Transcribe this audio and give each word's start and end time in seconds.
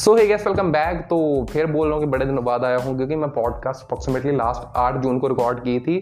सो 0.00 0.14
है 0.16 0.26
gas 0.26 0.46
welcome 0.46 0.70
back 0.72 1.00
तो 1.00 1.16
फिर 1.50 1.66
बोल 1.66 1.86
रहा 1.86 1.94
हूँ 1.94 2.04
कि 2.04 2.10
बड़े 2.10 2.26
दिनों 2.26 2.44
बाद 2.44 2.64
आया 2.64 2.76
हूँ 2.76 2.96
क्योंकि 2.96 3.16
मैं 3.16 3.28
पॉडकास्ट 3.30 3.84
अप्रॉक्सीमेटली 3.84 4.32
लास्ट 4.32 4.76
आठ 4.76 4.96
जून 5.02 5.18
को 5.18 5.28
रिकॉर्ड 5.28 5.58
की 5.58 5.78
थी 5.80 5.96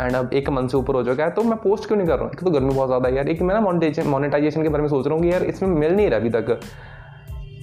एंड 0.00 0.16
अब 0.16 0.32
एक 0.32 0.48
मंथ 0.50 0.68
से 0.68 0.76
ऊपर 0.76 0.94
हो 0.94 1.02
चुका 1.04 1.24
है 1.24 1.30
तो 1.30 1.42
मैं 1.42 1.56
पोस्ट 1.58 1.86
क्यों 1.86 1.98
नहीं 1.98 2.08
कर 2.08 2.14
रहा 2.14 2.24
हूँ? 2.24 2.32
एक 2.32 2.40
तो 2.40 2.50
गर्मी 2.50 2.74
बहुत 2.74 2.88
ज़्यादा 2.88 3.08
है 3.08 3.14
यार। 3.16 3.28
एक 3.28 3.42
मैं 3.42 3.54
ना 3.54 3.60
मोनिटाइजेशन 3.60 4.08
मोनिटाइजेशन 4.08 4.62
के 4.62 4.68
बारे 4.68 4.82
में 4.82 4.88
सोच 4.88 5.06
रहा 5.06 5.14
हूँ 5.14 5.22
कि 5.22 5.32
यार 5.32 5.42
इसमें 5.42 5.68
मिल 5.70 5.94
नहीं 5.94 6.10
रहा 6.10 6.20
अभी 6.20 6.30
तक। 6.30 6.60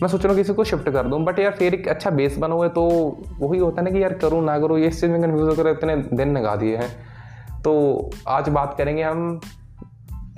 मैं 0.01 0.07
सोच 0.07 0.23
रहा 0.23 0.33
हूँ 0.33 0.37
किसी 0.37 0.53
को 0.53 0.63
शिफ्ट 0.63 0.89
कर 0.89 1.07
दूँ 1.07 1.23
बट 1.25 1.39
यार 1.39 1.51
फिर 1.51 1.73
एक 1.73 1.87
अच्छा 1.87 2.09
बेस 2.11 2.37
बना 2.37 2.55
हुआ 2.55 2.65
है 2.65 2.71
तो 2.71 2.87
वही 3.39 3.59
होता 3.59 3.81
है 3.81 3.85
ना 3.85 3.91
कि 3.91 4.03
यार 4.03 4.13
करूँ 4.13 4.43
ना 4.45 4.59
करूँ, 4.59 4.79
ये 4.79 4.87
इस 4.87 5.01
चीज़ 5.01 5.11
में 5.11 5.21
कन्फ्यूज़ 5.21 5.49
होकर 5.49 5.69
इतने 5.69 5.95
दिन 6.13 6.37
लगा 6.37 6.55
दिए 6.55 6.77
हैं। 6.77 6.89
तो 7.61 8.09
आज 8.27 8.49
बात 8.49 8.75
करेंगे 8.77 9.03
हम 9.03 9.39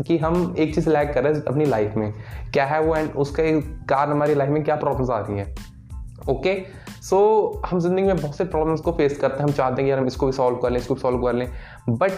कि 0.07 0.17
हम 0.17 0.55
एक 0.59 0.73
चीज़ 0.75 0.89
लैक 0.89 1.13
कर 1.13 1.23
रहे 1.23 1.33
हैं 1.33 1.43
अपनी 1.43 1.65
लाइफ 1.65 1.95
में। 1.95 2.13
क्या 2.53 2.65
है 2.65 2.81
वो 2.81 2.95
एंड 2.95 3.11
उसके 3.11 3.51
कारण 3.61 4.11
हमारी 4.11 4.35
लाइफ 4.35 4.49
में 4.49 4.63
क्या 4.63 4.75
प्रॉब्लम्स 4.75 5.09
आ 5.09 5.19
रही 5.19 5.37
हैं? 5.37 5.55
ओके 6.29 6.53
सो 7.01 7.19
हम 7.65 7.79
ज़िंदगी 7.79 8.03
में 8.03 8.17
बहुत 8.17 8.35
से 8.35 8.43
प्रॉब्लम्स 8.45 8.81
को 8.81 8.91
फेस 8.91 9.17
करते 9.17 9.37
हैं। 9.37 9.43
हम 9.43 9.51
चाहते 9.51 9.75
हैं 9.75 9.85
कि 9.85 9.91
यार 9.91 9.99
हम 9.99 10.07
इसको 10.07 10.25
भी 10.25 10.31
सॉल्व 10.31 10.57
कर 10.57 10.69
लें, 10.69 10.79
इसको 10.79 10.93
भी 10.93 11.01
सॉल्व 11.01 11.21
कर 11.21 11.33
लें। 11.33 11.47
बट 11.89 12.11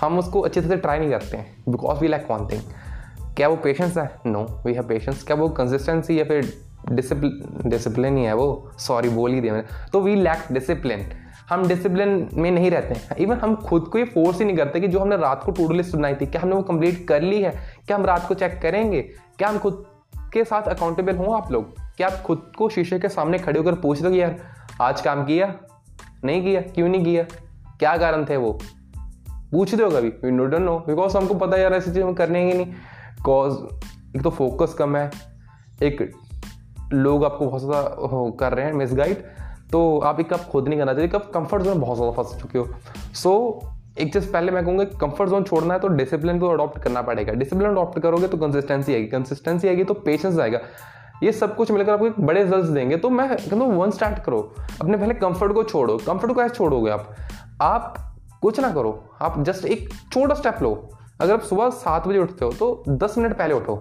हम 0.00 0.18
उसको 0.18 0.40
अच्छी 0.40 0.60
से 0.60 0.76
ट्राई 0.76 0.98
नहीं 0.98 1.10
करते 1.10 1.36
हैं। 1.36 1.64
Because 1.68 2.00
we 2.00 2.08
lack 2.08 2.26
one 2.30 2.46
thing 2.46 3.34
क्या 3.36 3.48
वो 3.48 3.56
पेशेंस 3.56 3.96
है? 3.98 4.10
नो 4.26 4.46
वी 4.66 4.74
हैव 4.74 4.86
पेशेंस 4.88 5.22
क्या 5.22 5.36
वो 5.36 5.48
कंसिस्टेंसी 5.48 6.18
या 6.18 6.24
फिर 6.24 6.52
डिसिप्लिन 6.92 7.68
डिसिप्लिन 7.70 8.16
ही 8.16 8.24
है 8.24 8.34
वो? 8.34 8.70
सॉरी 8.78 9.08
बोल 9.08 9.32
ही 9.32 9.40
दिया 9.40 9.52
मैंने। 9.52 9.90
तो 9.92 10.00
वी 10.00 10.14
लैक 10.14 10.52
डिसिप्लिन 10.52 11.06
हम 11.50 11.66
डिसिप्लिन 11.68 12.28
में 12.34 12.50
नहीं 12.50 12.70
रहते 12.70 12.94
हैं। 12.94 13.16
इवन 13.16 13.36
हम 13.36 13.54
खुद 13.56 13.82
को 13.82 13.98
ये 13.98 14.04
फोर्स 14.04 14.38
ही 14.38 14.44
नहीं 14.44 14.56
करते 14.56 14.80
कि 14.80 14.88
जो 14.88 14.98
हमने 14.98 15.16
रात 15.16 15.44
को 15.44 15.52
टू 15.52 15.72
लिस्ट 15.72 15.96
बनाई 15.96 16.14
थी, 16.14 16.26
क्या 16.26 16.40
हमने 16.40 16.54
वो 16.54 16.62
कंप्लीट 16.62 17.08
कर 17.08 17.22
ली 17.22 17.42
है? 17.42 17.50
क्या 17.86 17.96
हम 17.96 18.04
रात 18.04 18.28
को 18.28 18.34
चेक 18.34 18.60
करेंगे? 18.62 19.02
क्या 19.38 19.48
हम 19.48 19.58
खुद 19.58 19.84
के 20.32 20.44
साथ 20.44 20.62
अकाउंटेबल 20.62 21.16
हों 21.16 21.34
आप 21.36 21.52
लोग? 21.52 21.74
क्या 21.96 22.08
आप 22.08 22.22
खुद 22.22 22.52
को 22.58 22.68
शीशे 22.68 22.98
के 22.98 23.08
सामने 23.08 23.38
खड़े 23.38 23.58
होकर 23.58 23.74
पूछ 23.74 24.02
दो 24.02 24.10
कि 24.10 24.22
यार, 24.22 24.36
आज 24.82 25.00
काम 25.00 25.24
किया? 25.24 25.54
नहीं 26.24 26.42
किया? 26.42 26.60
क्यों 26.60 26.88
नहीं 26.88 27.04
किया? 27.04 27.22
क्या 27.78 27.96
कारण 27.96 28.24
थे 28.24 28.36
वो? 28.36 28.58
पूछ 29.52 29.74
दो 29.74 29.90
कभी। 29.90 30.08
We 30.08 30.30
know 30.30 30.44
don't 30.44 30.62
know 30.62 30.78
because 30.78 31.16
हमको 31.16 31.34
पता 31.34 31.56
है 31.56 31.62
यार, 31.62 31.74
ऐसी 31.74 31.90
चीज़ 31.90 32.02
हम 32.02 32.14
करने 32.14 32.46
ही 32.46 32.54
नहीं। 32.54 32.66
बिकॉज़ 32.66 33.54
एक 34.16 34.22
तो 34.22 34.30
फोकस 34.30 34.74
कम 34.74 34.96
है। 34.96 35.10
एक 35.82 36.10
लोग 36.92 37.24
आपको 37.24 37.46
बहुत 37.46 37.60
ज़्यादा 37.60 38.30
कर 38.40 38.54
रहे 38.54 38.66
हैं 38.66 38.72
मिस 38.72 38.94
गाइड 38.94 39.24
तो 39.72 39.98
आप 40.00 40.20
एक 40.20 40.32
कप 40.32 40.48
खुद 40.50 40.68
नहीं 40.68 40.78
करना 40.78 40.94
चाहिए 40.94 41.08
कब 41.08 41.30
कंफर्ट 41.34 41.62
जोन 41.62 41.80
बहुत 41.80 41.96
ज़्यादा 41.96 42.12
फंस 42.12 42.40
चुके 42.40 42.58
हो। 42.58 42.68
सो 43.14 43.30
so, 43.60 44.00
एक 44.00 44.12
चीज़ 44.12 44.30
पहले 44.32 44.52
मैं 44.52 44.64
कहूँगा 44.64 44.84
कंफर्ट 45.00 45.30
जोन 45.30 45.44
छोड़ना 45.44 45.74
है 45.74 45.80
तो 45.80 45.88
डिसिप्लिन 45.88 46.38
को 46.40 46.48
अडॉप्ट 46.48 46.82
करना 46.82 47.02
पड़ेगा। 47.02 47.32
डिसिप्लिन 47.32 47.70
अडॉप्ट 47.70 47.98
करोगे 47.98 48.28
तो 48.28 48.36
कंसिस्टेंसी 48.36 48.94
आएगी। 48.94 49.06
कंसिस्टेंसी 49.06 49.68
आएगी 49.68 49.84
तो 49.84 49.94
पेशेंस 49.94 50.38
आएगा। 50.38 50.60
ये 51.22 51.32
सब 51.32 51.54
कुछ 51.56 51.70
मिलकर 51.70 51.92
आपको 51.92 52.22
बड़े 52.22 52.42
रिज़ल्ट 52.42 52.66
देंगे। 52.66 52.96
तो 52.96 53.10
मैं 53.10 53.28
कहता 53.28 53.56
हूँ 53.56 53.74
वन 53.76 53.90
स्टार्ट 53.90 54.22
करो। 54.24 54.40
अपने 54.80 54.96
पहले 54.96 55.14
कंफर्ट 55.14 55.52
को 55.52 55.64
छोड़ो। 55.64 55.96
कंफर्ट 55.96 56.32
को 56.32 56.42
ऐसे 56.42 56.54
छोड़ोगे 56.54 56.90
आप। 56.90 57.14
आप 57.62 57.94
कुछ 58.42 58.60
ना 58.60 58.72
करो। 58.72 58.92
आप 59.22 59.42
जस्ट 59.44 59.64
एक 59.64 59.88
छोटा 60.12 60.34
स्टेप 60.34 60.62
लो। 60.62 60.74
अगर 61.20 61.32
आप 61.32 61.42
सुबह 61.42 61.70
सात 61.70 62.06
बजे 62.08 62.18
उठते 62.18 62.44
हो 62.44 62.52
तो 62.52 62.82
दस 62.88 63.18
मिनट 63.18 63.36
पहले 63.38 63.54
उठो। 63.54 63.80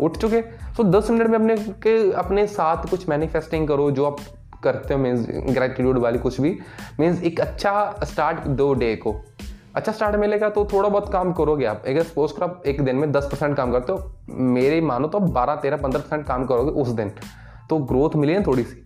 उठ 0.00 0.16
चुके। 0.16 0.40
तो 0.76 0.84
दस 0.84 1.10
मिनट 1.10 1.28
में 1.28 1.38
अपने 1.38 1.56
के 1.82 2.12
अपने 2.12 2.46
साथ 2.46 2.88
कुछ 2.90 3.08
मैनिफेस्टिंग 3.08 3.68
करो 3.68 3.90
जो 3.90 4.04
आप 4.04 4.16
करते 4.64 4.94
हो 4.94 5.00
मीन्स 5.00 5.26
ग्रेटिट्यूड 5.48 5.98
वाली 5.98 6.18
कुछ 6.18 6.40
भी 6.40 6.56
मीन्स 7.00 7.22
एक 7.22 7.40
अच्छा 7.40 8.00
स्टार्ट 8.04 8.46
दो 8.48 8.72
डे 8.74 8.94
को। 8.96 9.14
अच्छा 9.74 9.92
स्टार्ट 9.92 10.16
मिलेगा 10.16 10.48
तो 10.48 10.64
थोड़ा 10.72 10.88
बहुत 10.88 11.12
काम 11.12 11.32
करोगे 11.32 11.64
आप। 11.66 11.82
अगर 11.86 12.02
सपोज़ 12.02 12.32
कर 12.32 12.42
आप 12.44 12.62
एक 12.66 12.82
दिन 12.82 12.96
में 12.96 13.10
दस 13.12 13.28
परसेंट 13.32 13.56
काम 13.56 13.72
करते 13.72 13.92
हो, 13.92 14.12
मेरे 14.30 14.80
मानो 14.82 15.08
तो 15.08 15.18
आप 15.18 15.30
बारह, 15.30 15.54
तेरह, 15.56 15.76
पंद्रह 15.76 16.00
परसेंट 16.00 16.26
काम 16.26 16.44
करोगे 16.46 16.70
उस 16.72 16.88
दिन। 16.90 17.10
तो 17.70 17.78
ग्रोथ 17.84 18.16
मिली 18.16 18.32
है 18.32 18.42
थोड़ी 18.46 18.62
सी। 18.64 18.84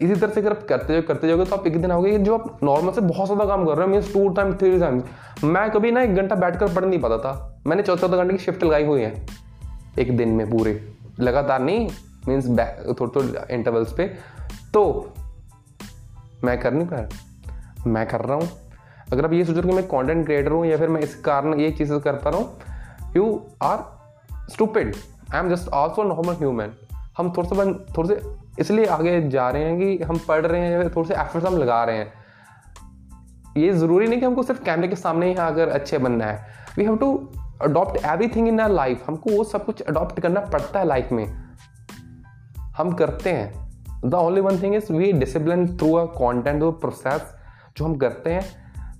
इसी 0.00 0.14
तरह 0.14 0.32
से 0.32 0.40
अगर 0.40 0.50
आप 0.50 0.66
करते 0.68 0.92
जाओ 0.92 1.02
करते 1.02 1.28
जाओगे 1.28 1.44
तो 1.44 1.56
आप 1.56 1.66
एक 1.66 1.80
दिन 1.82 1.90
आओगे 1.90 2.16
जो 2.18 2.34
आप 2.34 2.58
नॉर्मल 2.64 2.92
से 2.92 3.00
बहुत 3.02 3.26
ज़्यादा 3.26 3.44
काम 3.46 3.64
कर 3.66 3.76
रहे 3.76 3.86
हो 3.86 3.92
means 3.92 4.12
two 4.12 4.28
time 4.30 4.52
three 4.54 4.78
time 4.80 5.02
मैं 5.44 5.70
कभी 5.70 5.90
ना 5.90 6.02
एक 6.02 6.14
घंटा 6.14 6.36
बैठ 6.36 6.58
कर 6.58 6.74
पढ़ 6.74 6.84
नहीं 6.84 7.00
पाता 7.00 7.18
था। 7.18 7.62
मैंने 7.66 7.82
चौदह 7.82 8.00
चौदह 8.00 8.16
घंटे 8.16 8.32
की 8.32 8.44
शिफ्ट 8.44 8.64
लगाई 8.64 8.84
हुई 8.84 9.02
है। 9.02 9.26
एक 9.98 10.16
दिन 10.16 10.28
में 10.30 10.48
पूरे। 10.50 10.80
लगातार 11.20 11.60
नहीं 11.60 11.88
मीन्स 12.28 12.48
थोड़े 12.48 13.10
थोड़े 13.16 13.54
इंटरवल्स 13.54 13.92
पे। 13.92 14.06
तो 14.76 15.12
मैं 16.44 16.58
कर 16.60 16.72
नहीं 16.72 16.86
पाया 16.86 17.08
मैं 17.86 18.06
कर 18.08 18.20
रहा 18.20 18.36
हूँ। 18.36 18.48
अगर 19.12 19.24
आप 19.24 19.32
ये 19.32 19.44
सोच 19.44 19.56
रहे 19.56 19.68
कि 19.68 19.76
मैं 19.76 19.86
कंटेंट 19.86 20.24
क्रिएटर 20.26 20.52
हूँ 20.52 20.66
या 20.66 20.76
फिर 20.76 20.88
मैं 20.88 21.00
इस 21.00 21.14
कारण 21.20 21.60
ये 21.60 21.70
चीज़ 21.70 21.92
कर 21.94 22.12
पा 22.12 22.30
रहा 22.30 22.40
हूँ 22.40 23.12
you 23.16 23.46
are 23.62 23.84
stupid 24.52 24.94
I 25.34 25.40
am 25.40 25.48
just 25.50 25.68
also 25.68 26.02
normal 26.02 26.34
human 26.34 26.72
हम 27.18 27.32
थोड़ा 27.32 27.48
सा 27.48 27.64
थोड़े 27.98 28.08
से 28.08 28.20
इसलिए 28.58 28.86
आगे 28.86 29.20
जा 29.28 29.48
रहे 29.50 29.64
हैं 29.64 29.78
कि 29.78 30.04
हम 30.04 30.18
पढ़ 30.18 30.46
रहे 30.46 30.60
हैं, 30.60 30.88
थोड़े 30.96 31.08
से 31.08 31.14
एफर्ट्स 31.14 31.46
हम 31.46 31.56
लगा 31.56 31.82
रहे 31.84 31.98
हैं। 31.98 32.12
ये 33.56 33.72
ज़रूरी 33.72 34.06
नहीं 34.06 34.20
कि 34.20 34.26
हमको 34.26 34.42
सिर्फ़ 34.42 34.64
कैमरे 34.64 34.88
के 34.88 34.96
सामने 34.96 35.28
ही 35.28 35.34
अगर 35.34 35.68
अच्छे 35.68 35.98
बनना 35.98 36.24
है। 36.24 36.46
We 36.78 36.84
have 36.84 36.96
to 36.96 37.12
adopt 37.62 38.04
everything 38.28 38.48
in 38.48 38.60
our 38.60 38.70
life 38.70 39.08
हमको 39.08 39.30
वो 39.30 39.44
सब 39.44 39.64
कुछ 39.64 39.82
अडॉप्ट 39.82 40.20
करना 40.20 40.40
पड़ता 40.40 40.78
है 40.78 40.86
लाइफ 40.86 41.12
में। 41.12 41.26
हम 42.76 42.92
करते 42.92 43.30
हैं। 43.30 43.65
The 44.04 44.14
only 44.14 44.40
one 44.40 44.62
thing 44.62 44.74
is 44.74 44.92
we 44.92 45.12
discipline 45.14 45.66
through 45.76 45.92
a 45.94 46.04
content 46.14 46.62
process 46.80 47.34
जो 47.76 47.84
हम 47.84 47.96
करते 47.96 48.30
हैं। 48.30 48.44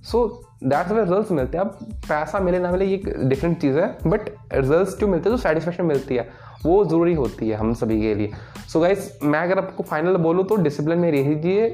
सो 0.03 0.27
दैट्स 0.63 0.91
वे 0.91 1.01
रिज़ल्ट 1.01 1.31
मिलते 1.31 1.57
हैं। 1.57 1.65
अब 1.65 1.77
पैसा 2.09 2.39
मिले, 2.39 2.59
ना 2.59 2.71
मिले, 2.71 2.85
ये 2.85 2.97
डिफरेंट 3.19 3.59
चीज़ 3.61 3.77
है 3.77 3.87
बट 4.07 4.29
रिज़ल्ट 4.53 4.99
जो 4.99 5.07
मिलते 5.07 5.29
हैं 5.29 5.37
तो 5.37 5.41
सेटिस्फेक्शन 5.43 5.85
मिलती 5.85 6.15
है, 6.15 6.27
वो 6.65 6.83
ज़रूरी 6.85 7.13
होती 7.13 7.49
है 7.49 7.57
हम 7.57 7.73
सभी 7.73 7.99
के 8.01 8.13
लिए। 8.15 8.31
सो 8.67 8.79
so 8.79 9.23
मैं 9.23 9.39
अगर 9.39 9.57
आपको 9.57 9.83
फाइनल 9.83 10.15
बोलूँ 10.17 10.45
तो 10.45 10.55
डिसिप्लिन 10.55 10.99
में 10.99 11.11
रहिए 11.11 11.69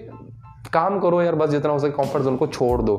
काम 0.74 1.00
करो 1.00 1.22
यार, 1.22 1.36
बस 1.36 1.50
जितना 1.50 1.72
हो 1.72 1.80
सके 1.80 1.92
कंफर्ट 1.92 2.24
जोन 2.24 2.38
को 2.38 2.48
छोड़ 2.48 2.82
दो। 2.82 2.96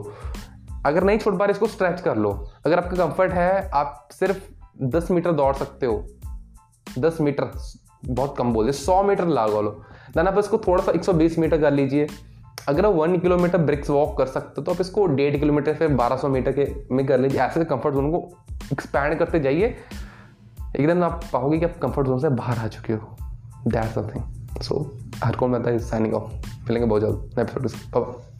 अगर 0.87 1.05
नहीं 1.05 1.19
छोड़ 1.19 1.35
पा 1.37 1.45
रहे, 1.45 1.53
इसको 1.53 1.67
स्ट्रेच 1.67 2.01
कर 2.01 2.17
लो। 2.17 2.31
अगर 2.67 2.79
आपका 2.79 2.97
कंफर्ट 2.97 3.33
है, 3.33 3.71
आप 3.71 4.09
सिर्फ़ 4.13 4.39
दस 4.87 5.11
मीटर 5.11 5.33
दौड़ 5.33 5.55
सकते 5.55 5.87
हो। 5.87 6.05
दस 6.99 7.21
मीटर 7.21 7.51
बहुत 8.09 8.37
कम 8.39 8.53
बोल 8.53 8.65
दिया, 8.65 8.73
सौ 8.75 9.03
मीटर 9.03 9.27
लगा 9.27 9.61
लो 9.61 9.71
देन 10.17 10.29
आप 10.29 10.39
इसको 10.39 10.59
थोड़ा 10.59 10.85
सा 10.85 10.93
एक 10.93 11.05
सौ 11.05 11.13
बीस 11.13 11.39
मीटर 11.39 11.61
कर 11.61 11.73
लीजिए। 11.73 12.07
अगर 12.69 12.87
आप 12.87 12.95
वन 12.95 13.17
किलोमीटर 13.19 13.59
ब्रिक्स 13.61 13.91
वॉक 13.91 14.17
कर 14.19 14.27
सकते 14.27 14.55
हो 14.59 14.63
तो 14.63 14.73
आप 14.73 14.81
इसको 14.81 15.07
डेढ़ 15.07 15.37
किलोमीटर 15.37 15.75
फिर 15.75 15.97
सौ 16.17 16.29
मीटर 16.29 16.53
के 16.53 16.95
में 16.95 17.07
कर 17.07 17.21
लीजिए। 17.21 17.41
ऐसे 17.41 17.65
कंफर्ट 17.65 17.95
जोन 17.95 18.11
को 18.11 18.29
एक्सपैंड 18.73 19.19
करते 19.19 19.41
जाइए। 19.41 19.75
एकदम 20.77 21.03
आप 21.05 21.25
पाओगे 21.33 21.59
कि 21.59 21.65
आप 21.65 21.79
कंफर्ट 21.83 22.07
जोन 22.07 22.19
से 22.19 22.29
बाहर 22.29 22.59
आ 22.59 22.67
चुके 22.69 22.93
हो। 22.93 23.17
दैट 23.67 23.91
समथिंग 23.95 24.61
सो 24.63 24.85
हर 25.25 25.37
कौन 25.37 25.51
मैं 25.51 25.79
साइनिंग 25.81 26.15
ऑफ़ 26.15 26.31
मिलेंगे 26.69 26.87
बहुत 26.87 27.03
जल्द 27.03 27.39
एपिसोड 27.39 28.34